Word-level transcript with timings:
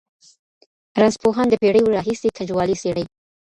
رنځپوهان 0.99 1.47
د 1.49 1.53
پېړیو 1.61 1.93
راهېسې 1.95 2.27
ګنجوالي 2.37 2.75
څېړي. 2.81 3.03